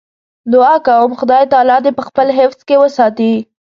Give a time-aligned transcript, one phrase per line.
[0.53, 3.33] دعا کوم خدای تعالی دې په خپل حفظ کې وساتي.